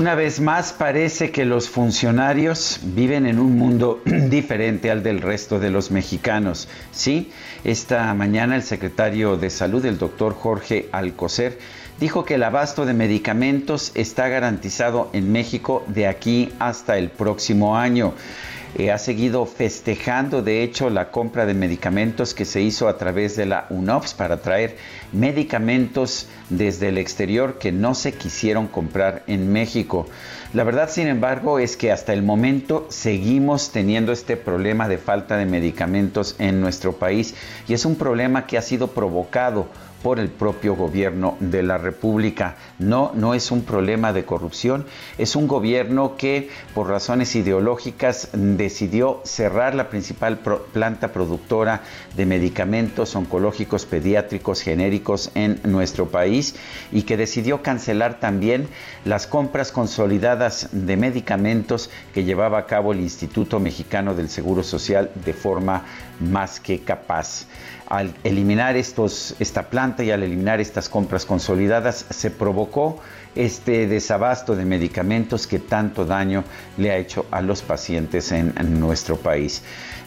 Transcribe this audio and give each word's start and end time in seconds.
Una 0.00 0.14
vez 0.14 0.40
más 0.40 0.72
parece 0.72 1.30
que 1.30 1.44
los 1.44 1.68
funcionarios 1.68 2.80
viven 2.82 3.26
en 3.26 3.38
un 3.38 3.58
mundo 3.58 4.00
diferente 4.30 4.90
al 4.90 5.02
del 5.02 5.20
resto 5.20 5.60
de 5.60 5.68
los 5.68 5.90
mexicanos. 5.90 6.68
Sí, 6.90 7.30
esta 7.64 8.14
mañana 8.14 8.56
el 8.56 8.62
secretario 8.62 9.36
de 9.36 9.50
Salud, 9.50 9.84
el 9.84 9.98
doctor 9.98 10.32
Jorge 10.32 10.88
Alcocer, 10.90 11.58
dijo 12.00 12.24
que 12.24 12.36
el 12.36 12.44
abasto 12.44 12.86
de 12.86 12.94
medicamentos 12.94 13.92
está 13.94 14.28
garantizado 14.28 15.10
en 15.12 15.30
México 15.32 15.84
de 15.86 16.06
aquí 16.06 16.50
hasta 16.58 16.96
el 16.96 17.10
próximo 17.10 17.76
año. 17.76 18.14
Eh, 18.76 18.92
ha 18.92 18.98
seguido 18.98 19.46
festejando, 19.46 20.42
de 20.42 20.62
hecho, 20.62 20.90
la 20.90 21.10
compra 21.10 21.44
de 21.44 21.54
medicamentos 21.54 22.34
que 22.34 22.44
se 22.44 22.60
hizo 22.60 22.86
a 22.86 22.98
través 22.98 23.34
de 23.34 23.44
la 23.44 23.66
UNOPS 23.68 24.14
para 24.14 24.42
traer 24.42 24.76
medicamentos 25.12 26.28
desde 26.50 26.88
el 26.88 26.98
exterior 26.98 27.58
que 27.58 27.72
no 27.72 27.96
se 27.96 28.12
quisieron 28.12 28.68
comprar 28.68 29.24
en 29.26 29.52
México. 29.52 30.06
La 30.54 30.62
verdad, 30.62 30.88
sin 30.88 31.08
embargo, 31.08 31.58
es 31.58 31.76
que 31.76 31.90
hasta 31.90 32.12
el 32.12 32.22
momento 32.22 32.86
seguimos 32.90 33.70
teniendo 33.72 34.12
este 34.12 34.36
problema 34.36 34.88
de 34.88 34.98
falta 34.98 35.36
de 35.36 35.46
medicamentos 35.46 36.36
en 36.38 36.60
nuestro 36.60 36.92
país 36.92 37.34
y 37.66 37.74
es 37.74 37.84
un 37.84 37.96
problema 37.96 38.46
que 38.46 38.56
ha 38.56 38.62
sido 38.62 38.88
provocado 38.88 39.66
por 40.02 40.18
el 40.18 40.28
propio 40.28 40.74
gobierno 40.74 41.36
de 41.40 41.62
la 41.62 41.78
República. 41.78 42.56
No, 42.78 43.12
no 43.14 43.34
es 43.34 43.50
un 43.50 43.62
problema 43.62 44.12
de 44.12 44.24
corrupción, 44.24 44.86
es 45.18 45.36
un 45.36 45.46
gobierno 45.46 46.16
que 46.16 46.48
por 46.74 46.88
razones 46.88 47.36
ideológicas 47.36 48.28
decidió 48.32 49.20
cerrar 49.24 49.74
la 49.74 49.90
principal 49.90 50.38
planta 50.38 51.12
productora 51.12 51.82
de 52.16 52.26
medicamentos 52.26 53.14
oncológicos 53.14 53.86
pediátricos 53.86 54.62
genéricos 54.62 55.30
en 55.34 55.60
nuestro 55.64 56.08
país 56.08 56.54
y 56.92 57.02
que 57.02 57.16
decidió 57.16 57.62
cancelar 57.62 58.20
también 58.20 58.68
las 59.04 59.26
compras 59.26 59.72
consolidadas 59.72 60.68
de 60.72 60.96
medicamentos 60.96 61.90
que 62.14 62.24
llevaba 62.24 62.58
a 62.58 62.66
cabo 62.66 62.92
el 62.92 63.00
Instituto 63.00 63.60
Mexicano 63.60 64.14
del 64.14 64.28
Seguro 64.28 64.62
Social 64.62 65.10
de 65.24 65.34
forma 65.34 65.84
más 66.20 66.60
que 66.60 66.80
capaz 66.80 67.46
al 67.90 68.14
eliminar 68.22 68.76
esta 68.76 69.62
planta 69.68 70.04
y 70.04 70.12
al 70.12 70.22
eliminar 70.22 70.60
estas 70.60 70.88
compras 70.88 71.26
consolidadas, 71.26 72.06
se 72.08 72.30
provocó 72.30 73.00
este 73.34 73.88
desabasto 73.88 74.54
de 74.54 74.64
medicamentos 74.64 75.48
que 75.48 75.58
tanto 75.58 76.04
daño 76.04 76.44
le 76.78 76.92
ha 76.92 76.96
hecho 76.96 77.26
a 77.32 77.42
los 77.42 77.62
pacientes 77.62 78.30
en, 78.30 78.80
nuestro 78.80 79.16
país. 79.16 79.62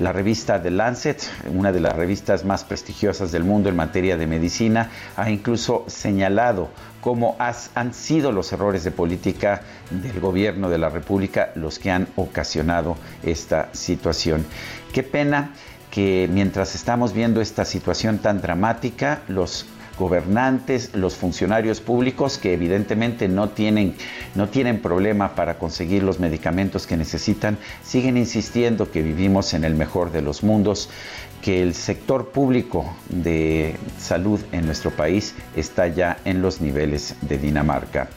La 0.00 0.12
revista 0.12 0.60
The 0.60 0.72
Lancet, 0.72 1.22
una 1.54 1.70
de 1.70 1.78
las 1.78 1.94
revistas 1.94 2.44
más 2.44 2.64
prestigiosas 2.64 3.30
del 3.30 3.44
mundo 3.44 3.68
en 3.68 3.76
materia 3.76 4.16
de 4.16 4.26
medicina, 4.26 4.90
ha 5.16 5.30
incluso 5.30 5.84
señalado 5.86 6.70
cómo 7.00 7.36
han 7.38 7.94
sido 7.94 8.32
los 8.32 8.52
errores 8.52 8.82
de 8.82 8.90
política 8.90 9.62
del 9.90 10.18
gobierno 10.18 10.68
de 10.68 10.78
la 10.78 10.88
República 10.88 11.52
los 11.54 11.78
que 11.78 11.92
han 11.92 12.08
ocasionado 12.16 12.96
esta 13.22 13.68
situación. 13.72 14.44
Qué 14.92 15.04
pena 15.04 15.52
que 15.98 16.28
mientras 16.32 16.76
estamos 16.76 17.12
viendo 17.12 17.40
esta 17.40 17.64
situación 17.64 18.18
tan 18.18 18.40
dramática, 18.40 19.22
los 19.26 19.66
gobernantes, 19.98 20.94
los 20.94 21.16
funcionarios 21.16 21.80
públicos 21.80 22.38
que 22.38 22.54
evidentemente 22.54 23.26
no 23.26 23.48
tienen, 23.48 23.96
no 24.36 24.48
tienen 24.48 24.80
problema 24.80 25.34
para 25.34 25.58
conseguir 25.58 26.04
los 26.04 26.20
medicamentos 26.20 26.86
que 26.86 26.96
necesitan, 26.96 27.58
siguen 27.82 28.16
insistiendo 28.16 28.92
que 28.92 29.02
vivimos 29.02 29.54
en 29.54 29.64
el 29.64 29.74
mejor 29.74 30.12
de 30.12 30.22
los 30.22 30.44
mundos, 30.44 30.88
que 31.42 31.62
el 31.64 31.74
sector 31.74 32.28
público 32.28 32.94
de 33.08 33.74
salud 33.98 34.38
en 34.52 34.66
nuestro 34.66 34.92
país 34.92 35.34
está 35.56 35.88
ya 35.88 36.18
en 36.24 36.42
los 36.42 36.60
niveles 36.60 37.16
de 37.22 37.38
Dinamarca. 37.38 38.08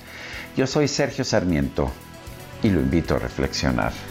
Yo 0.55 0.67
soy 0.67 0.87
Sergio 0.87 1.23
Sarmiento 1.23 1.89
y 2.61 2.69
lo 2.69 2.79
invito 2.79 3.15
a 3.15 3.17
reflexionar. 3.17 4.10